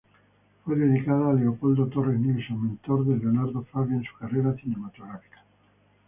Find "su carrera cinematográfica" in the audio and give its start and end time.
4.03-5.45